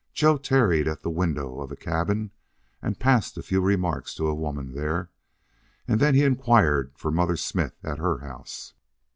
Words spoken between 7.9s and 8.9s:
her house.